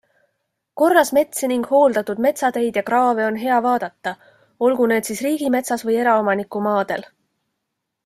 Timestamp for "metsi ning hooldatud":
1.17-2.23